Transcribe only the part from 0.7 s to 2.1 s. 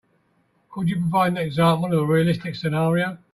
Could you provide an example of a